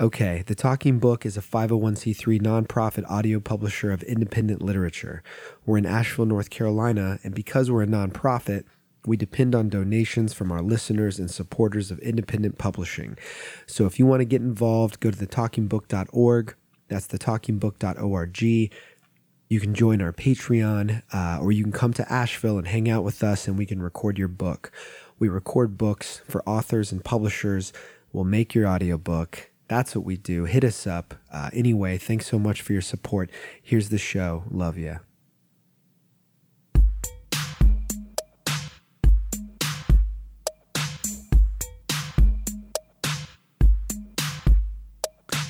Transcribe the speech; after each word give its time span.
Okay, 0.00 0.44
The 0.46 0.54
Talking 0.54 1.00
Book 1.00 1.26
is 1.26 1.36
a 1.36 1.40
501c3 1.40 2.40
nonprofit 2.40 3.04
audio 3.10 3.40
publisher 3.40 3.90
of 3.90 4.04
independent 4.04 4.62
literature. 4.62 5.24
We're 5.66 5.78
in 5.78 5.86
Asheville, 5.86 6.26
North 6.26 6.50
Carolina, 6.50 7.18
and 7.24 7.34
because 7.34 7.68
we're 7.68 7.82
a 7.82 7.86
nonprofit, 7.88 8.62
we 9.06 9.16
depend 9.16 9.56
on 9.56 9.68
donations 9.68 10.32
from 10.32 10.52
our 10.52 10.62
listeners 10.62 11.18
and 11.18 11.28
supporters 11.28 11.90
of 11.90 11.98
independent 11.98 12.58
publishing. 12.58 13.18
So 13.66 13.86
if 13.86 13.98
you 13.98 14.06
want 14.06 14.20
to 14.20 14.24
get 14.24 14.40
involved, 14.40 15.00
go 15.00 15.10
to 15.10 15.16
thetalkingbook.org. 15.16 16.54
That's 16.86 17.08
thetalkingbook.org. 17.08 18.40
You 18.40 19.60
can 19.60 19.74
join 19.74 20.00
our 20.00 20.12
Patreon, 20.12 21.02
uh, 21.12 21.40
or 21.42 21.50
you 21.50 21.64
can 21.64 21.72
come 21.72 21.92
to 21.94 22.12
Asheville 22.12 22.58
and 22.58 22.68
hang 22.68 22.88
out 22.88 23.02
with 23.02 23.24
us, 23.24 23.48
and 23.48 23.58
we 23.58 23.66
can 23.66 23.82
record 23.82 24.16
your 24.16 24.28
book. 24.28 24.70
We 25.18 25.28
record 25.28 25.76
books 25.76 26.22
for 26.28 26.48
authors 26.48 26.92
and 26.92 27.04
publishers. 27.04 27.72
We'll 28.12 28.22
make 28.22 28.54
your 28.54 28.68
audiobook. 28.68 29.47
That's 29.68 29.94
what 29.94 30.04
we 30.04 30.16
do. 30.16 30.44
Hit 30.44 30.64
us 30.64 30.86
up. 30.86 31.14
Uh, 31.30 31.50
anyway, 31.52 31.98
thanks 31.98 32.26
so 32.26 32.38
much 32.38 32.62
for 32.62 32.72
your 32.72 32.82
support. 32.82 33.30
Here's 33.62 33.90
the 33.90 33.98
show. 33.98 34.44
Love 34.50 34.78
you. 34.78 34.96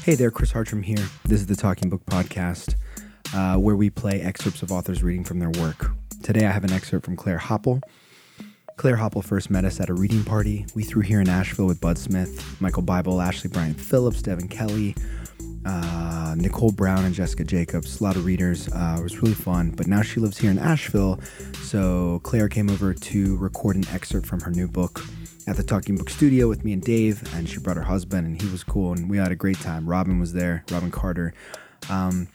Hey 0.02 0.14
there, 0.14 0.30
Chris 0.30 0.52
Hartram 0.52 0.82
here. 0.82 1.06
This 1.26 1.40
is 1.40 1.46
the 1.46 1.54
Talking 1.54 1.90
Book 1.90 2.04
Podcast, 2.06 2.76
uh, 3.34 3.56
where 3.58 3.76
we 3.76 3.90
play 3.90 4.22
excerpts 4.22 4.62
of 4.62 4.72
authors 4.72 5.02
reading 5.02 5.22
from 5.22 5.38
their 5.38 5.50
work. 5.50 5.90
Today 6.22 6.46
I 6.46 6.50
have 6.50 6.64
an 6.64 6.72
excerpt 6.72 7.04
from 7.04 7.14
Claire 7.14 7.38
Hopple. 7.38 7.82
Claire 8.78 8.94
Hopple 8.94 9.22
first 9.22 9.50
met 9.50 9.64
us 9.64 9.80
at 9.80 9.90
a 9.90 9.94
reading 9.94 10.22
party 10.22 10.64
we 10.76 10.84
threw 10.84 11.02
here 11.02 11.20
in 11.20 11.28
Asheville 11.28 11.66
with 11.66 11.80
Bud 11.80 11.98
Smith, 11.98 12.60
Michael 12.60 12.82
Bible, 12.82 13.20
Ashley 13.20 13.50
Bryant 13.50 13.78
Phillips, 13.78 14.22
Devin 14.22 14.46
Kelly, 14.46 14.94
uh, 15.66 16.36
Nicole 16.38 16.70
Brown, 16.70 17.04
and 17.04 17.12
Jessica 17.12 17.42
Jacobs. 17.42 18.00
A 18.00 18.04
lot 18.04 18.14
of 18.14 18.24
readers. 18.24 18.68
Uh, 18.68 18.96
it 19.00 19.02
was 19.02 19.20
really 19.20 19.34
fun. 19.34 19.72
But 19.72 19.88
now 19.88 20.02
she 20.02 20.20
lives 20.20 20.38
here 20.38 20.52
in 20.52 20.60
Asheville, 20.60 21.18
so 21.60 22.20
Claire 22.22 22.48
came 22.48 22.70
over 22.70 22.94
to 22.94 23.36
record 23.38 23.74
an 23.74 23.84
excerpt 23.92 24.26
from 24.26 24.40
her 24.42 24.52
new 24.52 24.68
book 24.68 25.04
at 25.48 25.56
the 25.56 25.64
Talking 25.64 25.96
Book 25.96 26.08
Studio 26.08 26.46
with 26.46 26.64
me 26.64 26.72
and 26.72 26.82
Dave, 26.82 27.28
and 27.34 27.48
she 27.48 27.58
brought 27.58 27.76
her 27.76 27.82
husband, 27.82 28.28
and 28.28 28.40
he 28.40 28.48
was 28.48 28.62
cool, 28.62 28.92
and 28.92 29.10
we 29.10 29.16
had 29.16 29.32
a 29.32 29.36
great 29.36 29.58
time. 29.58 29.88
Robin 29.88 30.20
was 30.20 30.34
there, 30.34 30.62
Robin 30.70 30.92
Carter. 30.92 31.34
Um, 31.90 32.28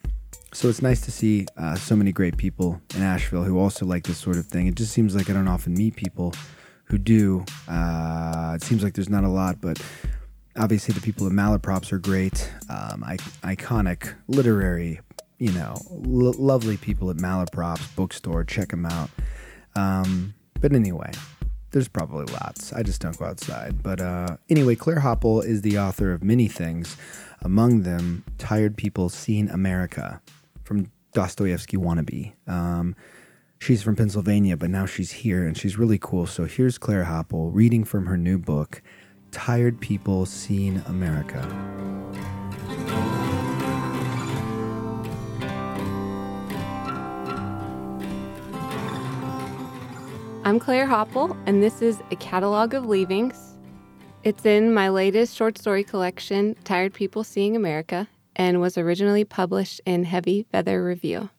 so 0.53 0.69
it's 0.69 0.81
nice 0.81 1.01
to 1.01 1.11
see 1.11 1.45
uh, 1.57 1.75
so 1.75 1.95
many 1.95 2.11
great 2.11 2.37
people 2.37 2.79
in 2.95 3.01
Asheville 3.01 3.43
who 3.43 3.57
also 3.59 3.85
like 3.85 4.03
this 4.03 4.17
sort 4.17 4.37
of 4.37 4.45
thing. 4.45 4.67
It 4.67 4.75
just 4.75 4.91
seems 4.93 5.15
like 5.15 5.29
I 5.29 5.33
don't 5.33 5.47
often 5.47 5.73
meet 5.73 5.95
people 5.95 6.33
who 6.85 6.97
do. 6.97 7.43
Uh, 7.67 8.53
it 8.55 8.61
seems 8.63 8.83
like 8.83 8.93
there's 8.93 9.09
not 9.09 9.23
a 9.23 9.29
lot, 9.29 9.59
but 9.61 9.81
obviously 10.57 10.93
the 10.93 11.01
people 11.01 11.25
at 11.25 11.33
Malaprops 11.33 11.91
are 11.91 11.97
great, 11.99 12.51
um, 12.69 13.03
I- 13.03 13.17
iconic, 13.55 14.13
literary, 14.27 14.99
you 15.39 15.51
know, 15.51 15.75
l- 15.91 16.33
lovely 16.33 16.77
people 16.77 17.09
at 17.09 17.17
Malaprops 17.17 17.95
bookstore. 17.95 18.43
Check 18.43 18.69
them 18.69 18.85
out. 18.85 19.09
Um, 19.75 20.35
but 20.61 20.73
anyway, 20.73 21.11
there's 21.71 21.88
probably 21.88 22.31
lots. 22.31 22.71
I 22.73 22.83
just 22.83 23.01
don't 23.01 23.17
go 23.17 23.25
outside. 23.25 23.81
But 23.81 23.99
uh, 23.99 24.38
anyway, 24.49 24.75
Claire 24.75 24.99
Hopple 24.99 25.41
is 25.41 25.61
the 25.63 25.79
author 25.79 26.13
of 26.13 26.23
many 26.23 26.47
things, 26.47 26.95
among 27.41 27.81
them 27.81 28.23
Tired 28.38 28.77
People 28.77 29.09
Seeing 29.09 29.49
America 29.49 30.21
from 30.64 30.92
Dostoevsky 31.14 31.78
Wannabe. 31.78 32.33
Um, 32.47 32.95
she's 33.59 33.83
from 33.83 33.95
Pennsylvania, 33.95 34.58
but 34.58 34.69
now 34.69 34.86
she's 34.86 35.11
here 35.11 35.45
and 35.45 35.58
she's 35.58 35.78
really 35.78 36.00
cool. 36.00 36.25
So 36.25 36.45
here's 36.45 36.78
Claire 36.78 37.06
Hopple 37.06 37.52
reading 37.52 37.83
from 37.83 38.06
her 38.08 38.17
new 38.17 38.38
book, 38.38 38.81
Tired 39.31 39.80
People 39.80 40.25
Seeing 40.25 40.78
America. 40.88 41.41
I'm 50.46 50.59
Claire 50.59 50.85
Hopple, 50.85 51.38
and 51.46 51.63
this 51.63 51.81
is 51.81 52.02
a 52.12 52.18
catalog 52.18 52.73
of 52.73 52.85
leavings. 52.85 53.56
It's 54.25 54.46
in 54.46 54.73
my 54.73 54.90
latest 54.90 55.35
short 55.35 55.57
story 55.57 55.85
collection, 55.85 56.56
Tired 56.66 56.94
People 56.94 57.23
Seeing 57.23 57.56
America, 57.56 58.09
and 58.35 58.59
was 58.59 58.77
originally 58.77 59.23
published 59.23 59.81
in 59.85 60.03
Heavy 60.03 60.44
Feather 60.51 60.83
Review. 60.83 61.29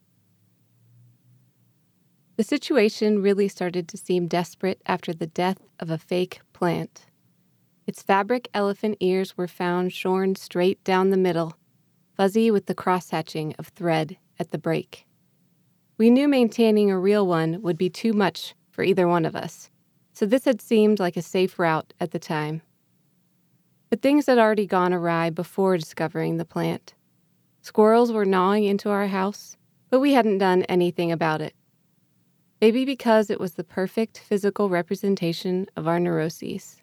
The 2.36 2.44
situation 2.44 3.22
really 3.22 3.46
started 3.48 3.86
to 3.88 3.96
seem 3.96 4.26
desperate 4.26 4.82
after 4.86 5.12
the 5.12 5.26
death 5.26 5.58
of 5.78 5.90
a 5.90 5.98
fake 5.98 6.40
plant. 6.52 7.06
Its 7.86 8.02
fabric 8.02 8.48
elephant 8.52 8.96
ears 9.00 9.36
were 9.36 9.46
found 9.46 9.92
shorn 9.92 10.34
straight 10.34 10.82
down 10.82 11.10
the 11.10 11.16
middle, 11.16 11.56
fuzzy 12.16 12.50
with 12.50 12.66
the 12.66 12.74
cross 12.74 13.10
hatching 13.10 13.54
of 13.58 13.68
thread 13.68 14.16
at 14.38 14.50
the 14.50 14.58
break. 14.58 15.06
We 15.96 16.10
knew 16.10 16.26
maintaining 16.26 16.90
a 16.90 16.98
real 16.98 17.26
one 17.26 17.62
would 17.62 17.78
be 17.78 17.90
too 17.90 18.12
much 18.12 18.54
for 18.70 18.82
either 18.82 19.06
one 19.06 19.24
of 19.24 19.36
us, 19.36 19.70
so 20.12 20.26
this 20.26 20.44
had 20.44 20.60
seemed 20.60 20.98
like 20.98 21.16
a 21.16 21.22
safe 21.22 21.58
route 21.58 21.92
at 22.00 22.10
the 22.10 22.18
time. 22.18 22.62
But 23.94 24.02
things 24.02 24.26
had 24.26 24.38
already 24.38 24.66
gone 24.66 24.92
awry 24.92 25.30
before 25.30 25.76
discovering 25.76 26.36
the 26.36 26.44
plant. 26.44 26.94
Squirrels 27.62 28.10
were 28.10 28.24
gnawing 28.24 28.64
into 28.64 28.90
our 28.90 29.06
house, 29.06 29.56
but 29.88 30.00
we 30.00 30.14
hadn't 30.14 30.38
done 30.38 30.64
anything 30.64 31.12
about 31.12 31.40
it. 31.40 31.54
Maybe 32.60 32.84
because 32.84 33.30
it 33.30 33.38
was 33.38 33.54
the 33.54 33.62
perfect 33.62 34.18
physical 34.18 34.68
representation 34.68 35.68
of 35.76 35.86
our 35.86 36.00
neuroses. 36.00 36.82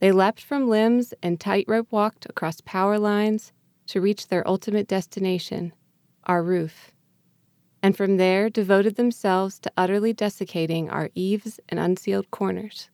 They 0.00 0.10
leapt 0.10 0.40
from 0.40 0.68
limbs 0.68 1.14
and 1.22 1.38
tightrope 1.38 1.92
walked 1.92 2.26
across 2.28 2.60
power 2.62 2.98
lines 2.98 3.52
to 3.86 4.00
reach 4.00 4.26
their 4.26 4.44
ultimate 4.44 4.88
destination, 4.88 5.72
our 6.24 6.42
roof 6.42 6.90
and 7.80 7.96
from 7.96 8.16
there 8.16 8.50
devoted 8.50 8.96
themselves 8.96 9.60
to 9.60 9.70
utterly 9.76 10.12
desiccating 10.12 10.90
our 10.90 11.10
eaves 11.14 11.60
and 11.68 11.78
unsealed 11.78 12.28
corners. 12.32 12.90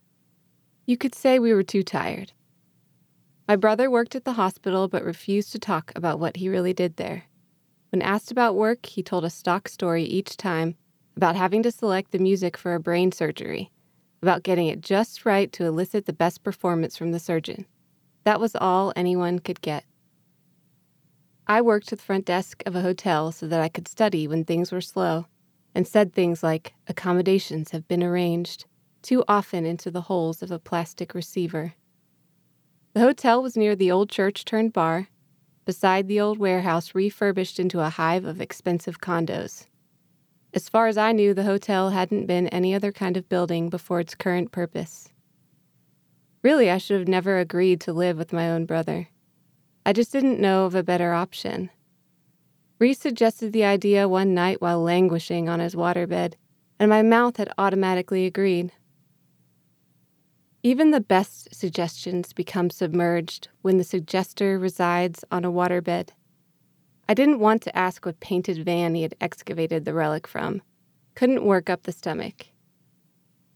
You 0.84 0.98
could 0.98 1.14
say 1.14 1.38
we 1.38 1.54
were 1.54 1.62
too 1.62 1.82
tired. 1.82 2.32
My 3.50 3.56
brother 3.56 3.90
worked 3.90 4.14
at 4.14 4.24
the 4.24 4.34
hospital 4.34 4.86
but 4.86 5.02
refused 5.02 5.50
to 5.50 5.58
talk 5.58 5.90
about 5.96 6.20
what 6.20 6.36
he 6.36 6.48
really 6.48 6.72
did 6.72 6.98
there. 6.98 7.24
When 7.90 8.00
asked 8.00 8.30
about 8.30 8.54
work, 8.54 8.86
he 8.86 9.02
told 9.02 9.24
a 9.24 9.28
stock 9.28 9.66
story 9.68 10.04
each 10.04 10.36
time 10.36 10.76
about 11.16 11.34
having 11.34 11.60
to 11.64 11.72
select 11.72 12.12
the 12.12 12.20
music 12.20 12.56
for 12.56 12.74
a 12.74 12.78
brain 12.78 13.10
surgery, 13.10 13.72
about 14.22 14.44
getting 14.44 14.68
it 14.68 14.82
just 14.82 15.26
right 15.26 15.50
to 15.50 15.64
elicit 15.64 16.06
the 16.06 16.12
best 16.12 16.44
performance 16.44 16.96
from 16.96 17.10
the 17.10 17.18
surgeon. 17.18 17.66
That 18.22 18.38
was 18.38 18.54
all 18.54 18.92
anyone 18.94 19.40
could 19.40 19.60
get. 19.60 19.82
I 21.48 21.60
worked 21.60 21.92
at 21.92 21.98
the 21.98 22.04
front 22.04 22.26
desk 22.26 22.62
of 22.66 22.76
a 22.76 22.82
hotel 22.82 23.32
so 23.32 23.48
that 23.48 23.60
I 23.60 23.68
could 23.68 23.88
study 23.88 24.28
when 24.28 24.44
things 24.44 24.70
were 24.70 24.80
slow, 24.80 25.26
and 25.74 25.88
said 25.88 26.12
things 26.12 26.44
like, 26.44 26.74
accommodations 26.86 27.72
have 27.72 27.88
been 27.88 28.04
arranged, 28.04 28.66
too 29.02 29.24
often 29.26 29.66
into 29.66 29.90
the 29.90 30.02
holes 30.02 30.40
of 30.40 30.52
a 30.52 30.60
plastic 30.60 31.14
receiver. 31.14 31.74
The 32.92 33.00
hotel 33.00 33.40
was 33.40 33.56
near 33.56 33.76
the 33.76 33.92
old 33.92 34.10
church 34.10 34.44
turned 34.44 34.72
bar, 34.72 35.08
beside 35.64 36.08
the 36.08 36.20
old 36.20 36.38
warehouse 36.38 36.92
refurbished 36.92 37.60
into 37.60 37.78
a 37.78 37.88
hive 37.88 38.24
of 38.24 38.40
expensive 38.40 39.00
condos. 39.00 39.66
As 40.52 40.68
far 40.68 40.88
as 40.88 40.98
I 40.98 41.12
knew, 41.12 41.32
the 41.32 41.44
hotel 41.44 41.90
hadn't 41.90 42.26
been 42.26 42.48
any 42.48 42.74
other 42.74 42.90
kind 42.90 43.16
of 43.16 43.28
building 43.28 43.68
before 43.68 44.00
its 44.00 44.16
current 44.16 44.50
purpose. 44.50 45.08
Really, 46.42 46.68
I 46.68 46.78
should 46.78 46.98
have 46.98 47.08
never 47.08 47.38
agreed 47.38 47.80
to 47.82 47.92
live 47.92 48.18
with 48.18 48.32
my 48.32 48.50
own 48.50 48.66
brother. 48.66 49.08
I 49.86 49.92
just 49.92 50.10
didn't 50.10 50.40
know 50.40 50.64
of 50.64 50.74
a 50.74 50.82
better 50.82 51.12
option. 51.12 51.70
Reese 52.80 52.98
suggested 52.98 53.52
the 53.52 53.64
idea 53.64 54.08
one 54.08 54.34
night 54.34 54.60
while 54.60 54.82
languishing 54.82 55.48
on 55.48 55.60
his 55.60 55.76
waterbed, 55.76 56.34
and 56.80 56.90
my 56.90 57.02
mouth 57.02 57.36
had 57.36 57.52
automatically 57.56 58.26
agreed. 58.26 58.72
Even 60.62 60.90
the 60.90 61.00
best 61.00 61.54
suggestions 61.54 62.34
become 62.34 62.68
submerged 62.68 63.48
when 63.62 63.78
the 63.78 63.84
suggester 63.84 64.60
resides 64.60 65.24
on 65.30 65.44
a 65.44 65.50
waterbed. 65.50 66.10
I 67.08 67.14
didn't 67.14 67.40
want 67.40 67.62
to 67.62 67.76
ask 67.76 68.04
what 68.04 68.20
painted 68.20 68.64
van 68.64 68.94
he 68.94 69.02
had 69.02 69.14
excavated 69.22 69.86
the 69.86 69.94
relic 69.94 70.26
from. 70.26 70.60
Couldn't 71.14 71.46
work 71.46 71.70
up 71.70 71.84
the 71.84 71.92
stomach. 71.92 72.48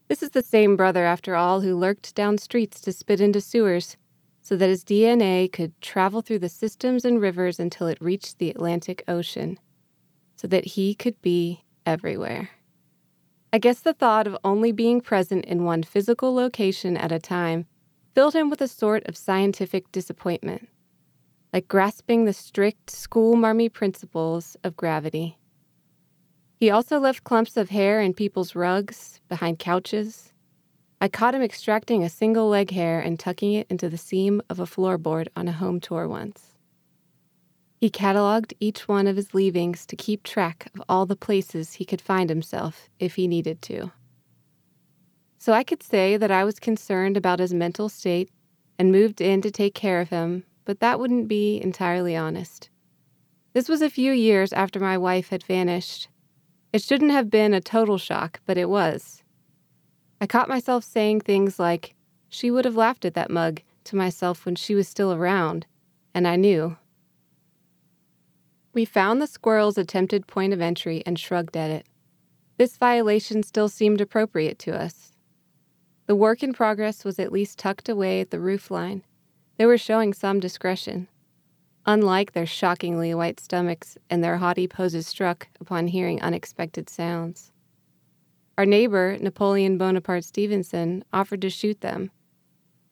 This 0.09 0.23
is 0.23 0.31
the 0.31 0.43
same 0.43 0.77
brother, 0.77 1.05
after 1.05 1.37
all, 1.37 1.61
who 1.61 1.77
lurked 1.77 2.15
down 2.15 2.39
streets 2.39 2.81
to 2.81 2.93
spit 2.93 3.21
into 3.21 3.41
sewers 3.41 3.97
so 4.41 4.57
that 4.57 4.69
his 4.69 4.85
DNA 4.85 5.51
could 5.51 5.79
travel 5.81 6.23
through 6.23 6.39
the 6.39 6.49
systems 6.49 7.05
and 7.05 7.21
rivers 7.21 7.61
until 7.61 7.87
it 7.87 8.01
reached 8.01 8.39
the 8.39 8.51
Atlantic 8.51 9.03
Ocean, 9.09 9.59
so 10.37 10.47
that 10.49 10.65
he 10.65 10.95
could 10.95 11.21
be 11.23 11.65
everywhere. 11.87 12.51
I 13.55 13.59
guess 13.59 13.79
the 13.79 13.93
thought 13.95 14.27
of 14.27 14.37
only 14.43 14.73
being 14.73 15.01
present 15.01 15.45
in 15.45 15.63
one 15.63 15.85
physical 15.85 16.35
location 16.35 16.97
at 16.97 17.13
a 17.13 17.21
time 17.21 17.67
filled 18.13 18.35
him 18.35 18.51
with 18.51 18.61
a 18.61 18.67
sort 18.67 19.07
of 19.07 19.17
scientific 19.17 19.93
disappointment, 19.93 20.69
like 21.53 21.69
grasping 21.69 22.25
the 22.25 22.33
strict 22.33 22.91
school 22.91 23.37
marmy 23.37 23.69
principles 23.69 24.57
of 24.65 24.77
gravity. 24.77 25.39
He 26.57 26.69
also 26.69 26.99
left 26.99 27.23
clumps 27.23 27.57
of 27.57 27.71
hair 27.71 28.01
in 28.01 28.13
people's 28.13 28.57
rugs, 28.57 29.21
behind 29.29 29.61
couches, 29.61 30.33
I 31.01 31.07
caught 31.07 31.37
him 31.37 31.43
extracting 31.43 32.03
a 32.03 32.09
single 32.09 32.49
leg 32.49 32.73
hair 32.73 32.99
and 32.99 33.21
tucking 33.21 33.53
it 33.53 33.69
into 33.71 33.89
the 33.89 33.97
seam 33.97 34.43
of 34.51 34.59
a 34.59 34.65
floorboard 34.65 35.29
on 35.37 35.47
a 35.47 35.53
home 35.53 35.79
tour 35.79 36.09
once. 36.09 36.54
He 37.85 37.91
cataloged 37.91 38.55
each 38.61 38.89
one 38.89 39.07
of 39.07 39.17
his 39.17 39.35
leavings 39.35 39.85
to 39.85 39.95
keep 39.95 40.23
track 40.23 40.71
of 40.75 40.83
all 40.89 41.05
the 41.05 41.15
places 41.15 41.75
he 41.75 41.85
could 41.85 42.01
find 42.01 42.31
himself 42.31 42.89
if 42.99 43.17
he 43.17 43.29
needed 43.29 43.61
to. 43.61 43.93
So 45.37 45.53
I 45.53 45.65
could 45.65 45.83
say 45.83 46.17
that 46.17 46.31
I 46.31 46.45
was 46.45 46.59
concerned 46.59 47.19
about 47.19 47.41
his 47.41 47.53
mental 47.53 47.91
state 47.91 48.31
and 48.79 48.91
moved 48.91 49.21
in 49.21 49.43
to 49.43 49.51
take 49.51 49.75
care 49.75 50.01
of 50.01 50.09
him, 50.09 50.45
but 50.65 50.81
that 50.81 50.99
wouldn't 50.99 51.29
be 51.29 51.61
entirely 51.61 52.17
honest. 52.17 52.71
This 53.53 53.69
was 53.69 53.83
a 53.83 53.91
few 53.91 54.13
years 54.13 54.55
after 54.55 54.81
my 54.81 54.97
wife 54.97 55.29
had 55.29 55.45
vanished. 55.45 56.09
It 56.73 56.81
shouldn't 56.81 57.11
have 57.11 57.29
been 57.29 57.53
a 57.53 57.61
total 57.61 57.99
shock, 57.99 58.41
but 58.47 58.57
it 58.57 58.71
was. 58.71 59.23
I 60.23 60.27
caught 60.27 60.49
myself 60.49 60.85
saying 60.85 61.21
things 61.21 61.59
like, 61.59 61.95
she 62.31 62.51
would 62.51 62.65
have 62.65 62.77
laughed 62.77 63.05
at 63.05 63.13
that 63.13 63.31
mug 63.31 63.61
to 63.85 63.95
myself 63.95 64.47
when 64.47 64.55
she 64.55 64.75
was 64.75 64.89
still 64.89 65.13
around, 65.13 65.67
and 66.15 66.27
I 66.27 66.37
knew. 66.37 66.79
We 68.75 68.85
found 68.85 69.23
the 69.23 69.27
squirrel's 69.27 69.79
attempted 69.79 70.27
point 70.27 70.53
of 70.53 70.61
entry 70.61 71.03
and 71.07 71.19
shrugged 71.19 71.57
at 71.57 71.71
it. 71.71 71.87
This 72.59 72.77
violation 72.77 73.43
still 73.43 73.69
seemed 73.69 74.01
appropriate 74.01 74.59
to 74.61 74.79
us. 74.79 75.13
The 76.07 76.17
work 76.17 76.43
in 76.43 76.53
progress 76.53 77.05
was 77.05 77.19
at 77.19 77.33
least 77.33 77.59
tucked 77.59 77.89
away 77.89 78.21
at 78.21 78.31
the 78.31 78.41
roof 78.41 78.71
line. 78.71 79.05
They 79.57 79.65
were 79.65 79.79
showing 79.79 80.13
some 80.13 80.41
discretion 80.41 81.09
unlike 81.87 82.33
their 82.33 82.47
shockingly 82.47 83.15
white 83.15 83.41
stomachs 83.41 83.99
and 84.09 84.23
their 84.23 84.39
haughty 84.39 84.67
poses 84.67 85.07
struck 85.07 85.49
upon 85.61 85.89
hearing 85.89 86.21
unexpected 86.23 86.89
sounds. 86.89 87.53
Our 88.57 88.67
neighbor, 88.67 89.19
Napoleon 89.21 89.79
Bonaparte 89.79 90.25
Stevenson, 90.25 91.05
offered 91.13 91.43
to 91.43 91.51
shoot 91.51 91.81
them. 91.81 92.11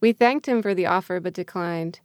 We 0.00 0.12
thanked 0.12 0.46
him 0.46 0.60
for 0.60 0.74
the 0.74 0.86
offer 0.86 1.20
but 1.20 1.34
declined. 1.34 2.00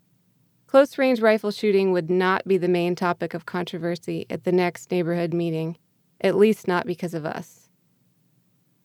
Close 0.67 0.97
range 0.97 1.21
rifle 1.21 1.49
shooting 1.49 1.93
would 1.93 2.09
not 2.09 2.45
be 2.45 2.57
the 2.57 2.67
main 2.67 2.93
topic 2.93 3.33
of 3.33 3.45
controversy 3.45 4.25
at 4.29 4.43
the 4.43 4.51
next 4.51 4.91
neighborhood 4.91 5.33
meeting, 5.33 5.77
at 6.19 6.35
least 6.35 6.67
not 6.67 6.85
because 6.85 7.13
of 7.13 7.25
us. 7.25 7.69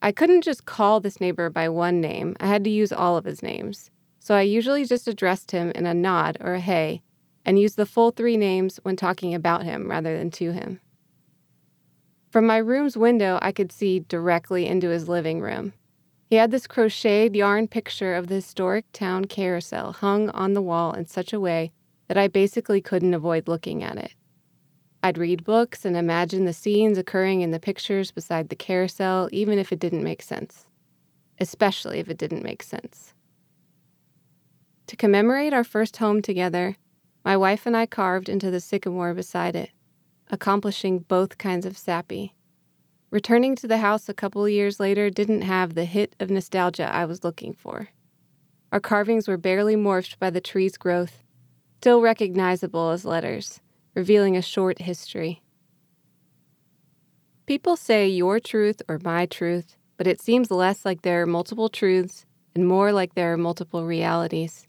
I 0.01 0.13
couldn't 0.13 0.43
just 0.45 0.65
call 0.65 1.01
this 1.01 1.19
neighbor 1.19 1.49
by 1.49 1.67
one 1.67 1.99
name, 1.99 2.37
I 2.39 2.47
had 2.47 2.63
to 2.63 2.69
use 2.69 2.93
all 2.93 3.17
of 3.17 3.25
his 3.25 3.43
names. 3.43 3.91
So 4.19 4.33
I 4.33 4.41
usually 4.41 4.85
just 4.85 5.09
addressed 5.09 5.51
him 5.51 5.71
in 5.71 5.85
a 5.85 5.93
nod 5.93 6.37
or 6.39 6.53
a 6.53 6.61
hey 6.61 7.01
and 7.45 7.59
used 7.59 7.75
the 7.75 7.85
full 7.85 8.11
three 8.11 8.37
names 8.37 8.79
when 8.83 8.95
talking 8.95 9.33
about 9.33 9.63
him 9.63 9.91
rather 9.91 10.17
than 10.17 10.31
to 10.31 10.53
him. 10.53 10.79
From 12.31 12.47
my 12.47 12.57
room's 12.57 12.95
window, 12.95 13.37
I 13.41 13.51
could 13.51 13.73
see 13.73 13.99
directly 13.99 14.65
into 14.65 14.87
his 14.87 15.09
living 15.09 15.41
room. 15.41 15.73
He 16.33 16.37
had 16.37 16.49
this 16.49 16.65
crocheted 16.65 17.35
yarn 17.35 17.67
picture 17.67 18.15
of 18.15 18.25
the 18.25 18.33
historic 18.33 18.91
town 18.91 19.25
carousel 19.25 19.91
hung 19.91 20.31
on 20.31 20.53
the 20.53 20.63
wall 20.63 20.91
in 20.91 21.05
such 21.05 21.31
a 21.31 21.39
way 21.39 21.71
that 22.07 22.17
I 22.17 22.27
basically 22.27 22.81
couldn't 22.81 23.13
avoid 23.13 23.47
looking 23.47 23.83
at 23.83 23.97
it. 23.97 24.15
I'd 25.03 25.19
read 25.19 25.43
books 25.43 25.85
and 25.85 25.95
imagine 25.95 26.45
the 26.45 26.51
scenes 26.51 26.97
occurring 26.97 27.41
in 27.41 27.51
the 27.51 27.59
pictures 27.59 28.09
beside 28.09 28.49
the 28.49 28.55
carousel, 28.55 29.29
even 29.31 29.59
if 29.59 29.71
it 29.71 29.77
didn't 29.77 30.03
make 30.03 30.23
sense. 30.23 30.65
Especially 31.39 31.99
if 31.99 32.09
it 32.09 32.17
didn't 32.17 32.41
make 32.41 32.63
sense. 32.63 33.13
To 34.87 34.95
commemorate 34.95 35.53
our 35.53 35.63
first 35.63 35.97
home 35.97 36.23
together, 36.23 36.77
my 37.23 37.37
wife 37.37 37.67
and 37.67 37.77
I 37.77 37.85
carved 37.85 38.27
into 38.27 38.49
the 38.49 38.59
sycamore 38.59 39.13
beside 39.13 39.55
it, 39.55 39.69
accomplishing 40.31 40.97
both 40.97 41.37
kinds 41.37 41.67
of 41.67 41.77
sappy. 41.77 42.33
Returning 43.13 43.55
to 43.57 43.67
the 43.67 43.77
house 43.77 44.09
a 44.09 44.13
couple 44.15 44.49
years 44.49 44.79
later 44.79 45.11
didn't 45.11 45.43
have 45.43 45.75
the 45.75 45.85
hit 45.85 46.15
of 46.19 46.31
nostalgia 46.31 46.91
I 46.91 47.05
was 47.05 47.23
looking 47.23 47.53
for. 47.53 47.89
Our 48.71 48.79
carvings 48.79 49.27
were 49.27 49.37
barely 49.37 49.75
morphed 49.75 50.17
by 50.17 50.31
the 50.31 50.41
tree's 50.41 50.77
growth, 50.77 51.21
still 51.77 52.01
recognizable 52.01 52.89
as 52.89 53.05
letters, 53.05 53.61
revealing 53.93 54.35
a 54.35 54.41
short 54.41 54.81
history. 54.81 55.43
People 57.45 57.75
say 57.75 58.07
your 58.07 58.39
truth 58.39 58.81
or 58.89 58.99
my 59.03 59.27
truth, 59.27 59.75
but 59.95 60.07
it 60.07 60.19
seems 60.19 60.49
less 60.49 60.83
like 60.83 61.03
there 61.03 61.21
are 61.21 61.27
multiple 61.27 61.69
truths 61.69 62.25
and 62.55 62.67
more 62.67 62.91
like 62.91 63.13
there 63.13 63.31
are 63.31 63.37
multiple 63.37 63.85
realities. 63.85 64.65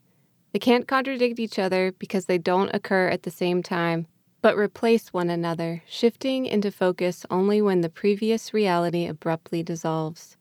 They 0.53 0.59
can't 0.59 0.87
contradict 0.87 1.39
each 1.39 1.59
other 1.59 1.93
because 1.99 2.27
they 2.27 2.37
don't 2.37 2.75
occur 2.75 3.09
at 3.09 3.23
the 3.23 3.31
same 3.31 3.63
time, 3.63 4.07
but 4.45 4.59
replace 4.59 5.11
one 5.11 5.31
another, 5.31 5.83
shifting 5.87 6.45
into 6.45 6.71
focus 6.71 7.25
only 7.31 7.63
when 7.63 7.81
the 7.81 7.89
previous 7.89 8.53
reality 8.53 9.07
abruptly 9.07 9.63
dissolves. 9.63 10.37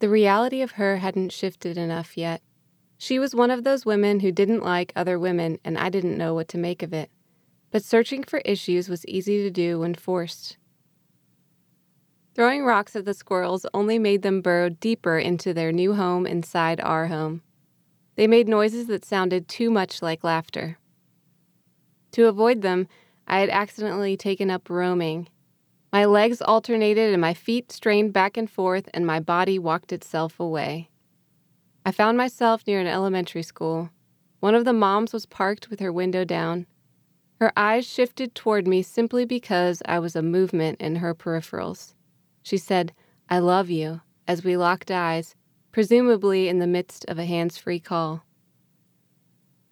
The 0.00 0.08
reality 0.08 0.60
of 0.60 0.72
her 0.72 0.96
hadn't 0.96 1.30
shifted 1.30 1.78
enough 1.78 2.16
yet. 2.16 2.42
She 2.98 3.20
was 3.20 3.36
one 3.36 3.52
of 3.52 3.62
those 3.62 3.86
women 3.86 4.18
who 4.18 4.32
didn't 4.32 4.64
like 4.64 4.92
other 4.96 5.16
women, 5.16 5.60
and 5.64 5.78
I 5.78 5.90
didn't 5.90 6.18
know 6.18 6.34
what 6.34 6.48
to 6.48 6.58
make 6.58 6.82
of 6.82 6.92
it. 6.92 7.08
But 7.70 7.84
searching 7.84 8.24
for 8.24 8.40
issues 8.40 8.88
was 8.88 9.06
easy 9.06 9.40
to 9.44 9.50
do 9.50 9.78
when 9.78 9.94
forced. 9.94 10.56
Throwing 12.34 12.64
rocks 12.64 12.96
at 12.96 13.04
the 13.04 13.14
squirrels 13.14 13.64
only 13.72 14.00
made 14.00 14.22
them 14.22 14.40
burrow 14.40 14.70
deeper 14.70 15.20
into 15.20 15.54
their 15.54 15.70
new 15.70 15.94
home 15.94 16.26
inside 16.26 16.80
our 16.80 17.06
home. 17.06 17.42
They 18.16 18.26
made 18.26 18.48
noises 18.48 18.88
that 18.88 19.04
sounded 19.04 19.46
too 19.46 19.70
much 19.70 20.02
like 20.02 20.24
laughter. 20.24 20.78
To 22.14 22.28
avoid 22.28 22.62
them, 22.62 22.86
I 23.26 23.40
had 23.40 23.50
accidentally 23.50 24.16
taken 24.16 24.48
up 24.48 24.70
roaming. 24.70 25.28
My 25.92 26.04
legs 26.04 26.40
alternated 26.40 27.12
and 27.12 27.20
my 27.20 27.34
feet 27.34 27.72
strained 27.72 28.12
back 28.12 28.36
and 28.36 28.48
forth, 28.48 28.88
and 28.94 29.04
my 29.04 29.18
body 29.18 29.58
walked 29.58 29.92
itself 29.92 30.38
away. 30.38 30.90
I 31.84 31.90
found 31.90 32.16
myself 32.16 32.64
near 32.68 32.78
an 32.78 32.86
elementary 32.86 33.42
school. 33.42 33.90
One 34.38 34.54
of 34.54 34.64
the 34.64 34.72
moms 34.72 35.12
was 35.12 35.26
parked 35.26 35.70
with 35.70 35.80
her 35.80 35.92
window 35.92 36.24
down. 36.24 36.66
Her 37.40 37.52
eyes 37.56 37.84
shifted 37.84 38.36
toward 38.36 38.68
me 38.68 38.82
simply 38.82 39.24
because 39.24 39.82
I 39.84 39.98
was 39.98 40.14
a 40.14 40.22
movement 40.22 40.80
in 40.80 40.96
her 40.96 41.16
peripherals. 41.16 41.94
She 42.44 42.58
said, 42.58 42.92
I 43.28 43.40
love 43.40 43.70
you, 43.70 44.02
as 44.28 44.44
we 44.44 44.56
locked 44.56 44.92
eyes, 44.92 45.34
presumably 45.72 46.48
in 46.48 46.60
the 46.60 46.68
midst 46.68 47.04
of 47.08 47.18
a 47.18 47.24
hands 47.24 47.58
free 47.58 47.80
call. 47.80 48.22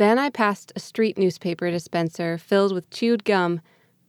Then 0.02 0.18
I 0.18 0.30
passed 0.30 0.72
a 0.74 0.80
street 0.80 1.16
newspaper 1.16 1.70
dispenser 1.70 2.36
filled 2.36 2.74
with 2.74 2.90
chewed 2.90 3.22
gum, 3.24 3.60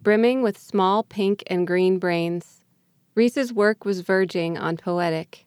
brimming 0.02 0.42
with 0.42 0.58
small 0.58 1.04
pink 1.04 1.44
and 1.46 1.68
green 1.68 2.00
brains. 2.00 2.66
Reese's 3.14 3.54
work 3.54 3.86
was 3.86 4.00
verging 4.00 4.58
on 4.58 4.76
poetic. 4.76 5.46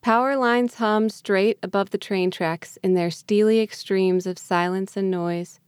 Power 0.00 0.36
lines 0.36 0.76
hummed 0.76 1.12
straight 1.12 1.58
above 1.62 1.90
the 1.90 1.98
train 1.98 2.30
tracks 2.30 2.78
in 2.82 2.94
their 2.94 3.10
steely 3.10 3.60
extremes 3.60 4.26
of 4.26 4.38
silence 4.38 4.96
and 4.96 5.10
noise, 5.10 5.60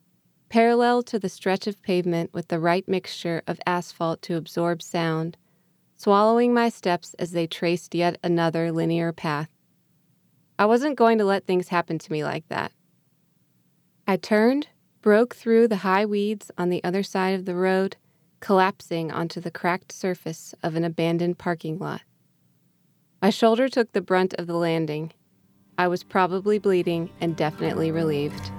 parallel 0.48 1.02
to 1.02 1.18
the 1.18 1.28
stretch 1.28 1.66
of 1.66 1.82
pavement 1.82 2.32
with 2.32 2.48
the 2.48 2.58
right 2.58 2.88
mixture 2.88 3.42
of 3.46 3.60
asphalt 3.66 4.22
to 4.22 4.36
absorb 4.36 4.80
sound 4.80 5.36
swallowing 5.94 6.54
my 6.54 6.70
steps 6.70 7.12
as 7.18 7.32
they 7.32 7.46
traced 7.46 7.94
yet 7.94 8.16
another 8.24 8.72
linear 8.72 9.12
path. 9.12 9.50
I 10.58 10.64
wasn't 10.64 10.96
going 10.96 11.18
to 11.18 11.26
let 11.26 11.44
things 11.44 11.68
happen 11.68 11.98
to 11.98 12.12
me 12.12 12.24
like 12.24 12.48
that. 12.48 12.72
I 14.06 14.16
turned, 14.16 14.68
broke 15.00 15.34
through 15.34 15.68
the 15.68 15.76
high 15.76 16.04
weeds 16.04 16.50
on 16.58 16.70
the 16.70 16.82
other 16.82 17.02
side 17.02 17.34
of 17.34 17.44
the 17.44 17.54
road, 17.54 17.96
collapsing 18.40 19.12
onto 19.12 19.40
the 19.40 19.50
cracked 19.50 19.92
surface 19.92 20.54
of 20.62 20.74
an 20.74 20.84
abandoned 20.84 21.38
parking 21.38 21.78
lot. 21.78 22.02
My 23.20 23.30
shoulder 23.30 23.68
took 23.68 23.92
the 23.92 24.00
brunt 24.00 24.34
of 24.34 24.48
the 24.48 24.56
landing. 24.56 25.12
I 25.78 25.86
was 25.86 26.02
probably 26.02 26.58
bleeding 26.58 27.10
and 27.20 27.36
definitely 27.36 27.92
relieved. 27.92 28.50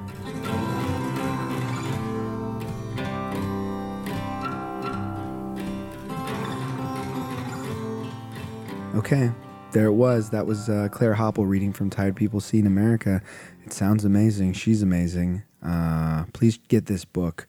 Okay, 8.95 9.31
there 9.73 9.87
it 9.87 9.93
was. 9.93 10.29
That 10.29 10.45
was 10.45 10.69
uh, 10.69 10.87
Claire 10.91 11.15
Hopple 11.15 11.45
reading 11.45 11.73
from 11.73 11.89
Tired 11.89 12.15
People 12.15 12.39
Seeing 12.39 12.65
America. 12.65 13.21
It 13.65 13.73
sounds 13.73 14.05
amazing. 14.05 14.53
She's 14.53 14.81
amazing. 14.81 15.43
Uh, 15.61 16.25
please 16.33 16.59
get 16.67 16.85
this 16.85 17.05
book. 17.05 17.47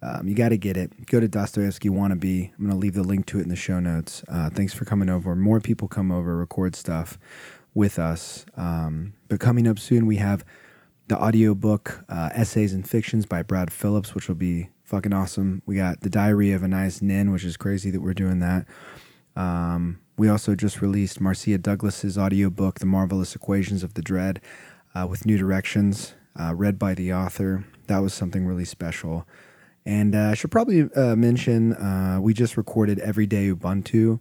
Um, 0.00 0.28
you 0.28 0.34
got 0.34 0.50
to 0.50 0.56
get 0.56 0.76
it. 0.76 1.06
Go 1.06 1.20
to 1.20 1.28
Dostoevsky 1.28 1.88
Wannabe. 1.88 2.52
I'm 2.58 2.64
going 2.64 2.70
to 2.70 2.76
leave 2.76 2.94
the 2.94 3.02
link 3.02 3.26
to 3.26 3.38
it 3.38 3.42
in 3.42 3.48
the 3.48 3.56
show 3.56 3.80
notes. 3.80 4.24
Uh, 4.28 4.48
thanks 4.50 4.72
for 4.72 4.84
coming 4.84 5.08
over. 5.08 5.34
More 5.34 5.60
people 5.60 5.88
come 5.88 6.10
over, 6.10 6.36
record 6.36 6.74
stuff 6.74 7.18
with 7.74 7.98
us. 7.98 8.46
Um, 8.56 9.12
but 9.28 9.40
coming 9.40 9.66
up 9.66 9.78
soon, 9.78 10.06
we 10.06 10.16
have 10.16 10.44
the 11.08 11.18
audiobook 11.18 12.04
uh, 12.08 12.30
Essays 12.32 12.72
and 12.72 12.88
Fictions 12.88 13.26
by 13.26 13.42
Brad 13.42 13.72
Phillips, 13.72 14.14
which 14.14 14.28
will 14.28 14.36
be 14.36 14.70
fucking 14.84 15.12
awesome. 15.12 15.62
We 15.66 15.76
got 15.76 16.00
The 16.00 16.10
Diary 16.10 16.52
of 16.52 16.62
Anais 16.62 16.92
Nin, 17.02 17.30
which 17.32 17.44
is 17.44 17.56
crazy 17.56 17.90
that 17.90 18.00
we're 18.00 18.14
doing 18.14 18.38
that. 18.38 18.66
Um, 19.36 19.98
we 20.18 20.28
also 20.28 20.56
just 20.56 20.82
released 20.82 21.20
Marcia 21.20 21.56
Douglas's 21.56 22.18
audiobook, 22.18 22.80
The 22.80 22.86
Marvelous 22.86 23.36
Equations 23.36 23.84
of 23.84 23.94
the 23.94 24.02
Dread, 24.02 24.40
uh, 24.92 25.06
with 25.06 25.24
new 25.24 25.38
directions, 25.38 26.14
uh, 26.38 26.54
read 26.54 26.76
by 26.76 26.94
the 26.94 27.12
author. 27.14 27.64
That 27.86 27.98
was 27.98 28.12
something 28.12 28.44
really 28.44 28.64
special. 28.64 29.26
And 29.86 30.16
uh, 30.16 30.30
I 30.30 30.34
should 30.34 30.50
probably 30.50 30.90
uh, 30.96 31.14
mention 31.14 31.72
uh, 31.74 32.18
we 32.20 32.34
just 32.34 32.56
recorded 32.56 32.98
Everyday 32.98 33.48
Ubuntu 33.54 34.18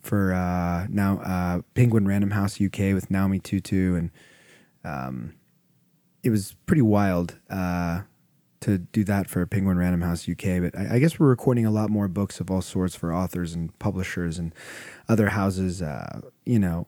for 0.00 0.34
uh, 0.34 0.86
now 0.90 1.62
Penguin 1.74 2.06
Random 2.06 2.32
House 2.32 2.60
UK 2.60 2.92
with 2.92 3.10
Naomi 3.10 3.38
Tutu, 3.38 3.94
and 3.94 4.10
um, 4.84 5.32
it 6.22 6.30
was 6.30 6.54
pretty 6.66 6.82
wild 6.82 7.38
to 8.62 8.78
do 8.78 9.04
that 9.04 9.28
for 9.28 9.44
Penguin 9.46 9.76
Random 9.76 10.00
House 10.00 10.28
UK, 10.28 10.60
but 10.60 10.76
I, 10.78 10.94
I, 10.94 10.98
guess 10.98 11.18
we're 11.18 11.28
recording 11.28 11.66
a 11.66 11.70
lot 11.70 11.90
more 11.90 12.08
books 12.08 12.40
of 12.40 12.50
all 12.50 12.62
sorts 12.62 12.94
for 12.94 13.12
authors 13.12 13.54
and 13.54 13.76
publishers 13.78 14.38
and 14.38 14.54
other 15.08 15.28
houses. 15.30 15.82
Uh, 15.82 16.20
you 16.44 16.58
know, 16.58 16.86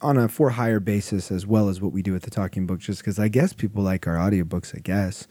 on 0.00 0.18
a 0.18 0.28
for 0.28 0.50
hire 0.50 0.80
basis 0.80 1.30
as 1.30 1.46
well 1.46 1.68
as 1.68 1.80
what 1.80 1.92
we 1.92 2.02
do 2.02 2.14
at 2.14 2.22
the 2.22 2.30
Talking 2.30 2.66
Book, 2.66 2.80
just 2.80 3.00
because 3.00 3.18
I 3.18 3.28
guess 3.28 3.52
people 3.52 3.82
like 3.82 4.06
our 4.06 4.16
audiobooks, 4.16 4.76
I 4.76 4.80
guess. 4.80 5.26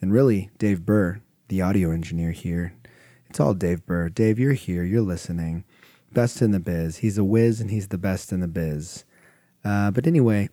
And 0.00 0.12
really, 0.12 0.50
Dave 0.58 0.86
Burr, 0.86 1.20
the 1.48 1.60
audio 1.60 1.90
engineer 1.90 2.32
here, 2.32 2.74
it's 3.28 3.40
all 3.40 3.54
Dave 3.54 3.84
Burr. 3.84 4.08
Dave, 4.08 4.38
you're 4.38 4.52
here, 4.52 4.84
you're 4.84 5.02
listening. 5.02 5.64
Best 6.12 6.40
in 6.40 6.52
the 6.52 6.60
biz. 6.60 6.98
He's 6.98 7.18
a 7.18 7.24
whiz 7.24 7.60
and 7.60 7.70
he's 7.70 7.88
the 7.88 7.98
best 7.98 8.32
in 8.32 8.40
the 8.40 8.48
biz. 8.48 9.04
Uh, 9.64 9.90
but 9.90 10.06
anyway, 10.06 10.48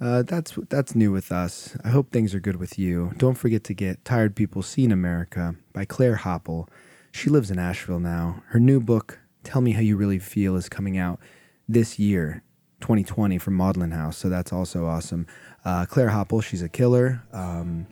uh, 0.00 0.22
that's 0.22 0.58
that's 0.68 0.94
new 0.94 1.10
with 1.10 1.32
us. 1.32 1.76
I 1.84 1.88
hope 1.88 2.10
things 2.10 2.34
are 2.34 2.40
good 2.40 2.56
with 2.56 2.78
you. 2.78 3.12
Don't 3.16 3.34
forget 3.36 3.64
to 3.64 3.74
get 3.74 4.04
Tired 4.04 4.36
People 4.36 4.62
Seeing 4.62 4.92
America 4.92 5.54
by 5.72 5.84
Claire 5.84 6.16
Hopple. 6.16 6.68
She 7.12 7.30
lives 7.30 7.50
in 7.50 7.58
Asheville 7.58 8.00
now. 8.00 8.42
Her 8.48 8.60
new 8.60 8.78
book, 8.78 9.18
Tell 9.42 9.62
Me 9.62 9.72
How 9.72 9.80
You 9.80 9.96
Really 9.96 10.18
Feel, 10.18 10.56
is 10.56 10.68
coming 10.68 10.98
out 10.98 11.18
this 11.66 11.98
year, 11.98 12.42
2020, 12.80 13.38
from 13.38 13.54
Maudlin 13.54 13.92
House. 13.92 14.18
So 14.18 14.28
that's 14.28 14.52
also 14.52 14.84
awesome. 14.86 15.26
Uh, 15.64 15.86
Claire 15.86 16.10
Hopple, 16.10 16.42
she's 16.42 16.60
a 16.60 16.68
killer. 16.68 17.22
Um, 17.32 17.86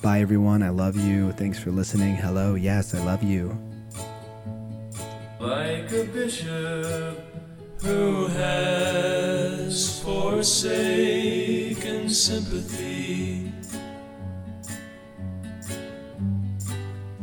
bye, 0.00 0.20
everyone. 0.20 0.62
I 0.62 0.68
love 0.68 0.96
you. 0.96 1.32
Thanks 1.32 1.58
for 1.58 1.72
listening. 1.72 2.14
Hello. 2.14 2.54
Yes, 2.54 2.94
I 2.94 3.04
love 3.04 3.24
you. 3.24 3.58
Like 5.40 5.90
a 5.92 6.04
bishop 6.04 7.47
who 7.82 8.26
has 8.26 10.02
forsaken 10.02 12.08
sympathy, 12.08 13.52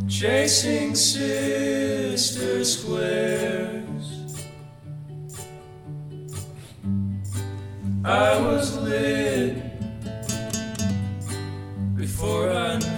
chasing 0.07 0.95
sister 0.95 2.63
squares. 2.63 4.35
I 8.05 8.39
was 8.39 8.77
lit 8.77 9.57
before 11.95 12.51
I 12.51 12.77
knew 12.77 12.94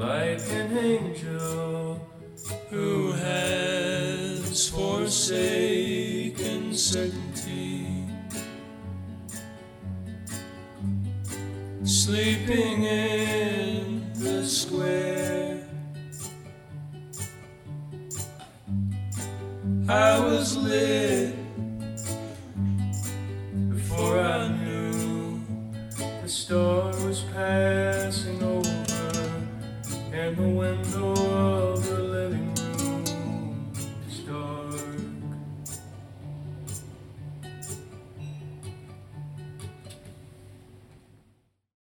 Like 0.00 0.40
an 0.52 0.78
angel 0.78 2.00
who 2.70 3.12
has 3.12 4.70
forsaken 4.70 6.72
certainty, 6.72 8.06
sleeping 11.84 12.84
in 12.84 14.10
the 14.14 14.46
square. 14.46 15.68
I 19.86 20.18
was 20.18 20.56
lit 20.56 21.34